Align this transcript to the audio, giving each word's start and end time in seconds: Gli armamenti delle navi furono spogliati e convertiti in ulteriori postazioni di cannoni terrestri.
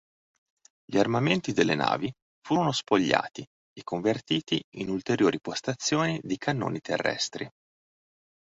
Gli 0.83 0.97
armamenti 0.97 1.51
delle 1.51 1.75
navi 1.75 2.11
furono 2.43 2.71
spogliati 2.71 3.41
e 3.43 3.83
convertiti 3.83 4.59
in 4.77 4.89
ulteriori 4.89 5.39
postazioni 5.39 6.19
di 6.23 6.37
cannoni 6.39 6.79
terrestri. 6.79 7.47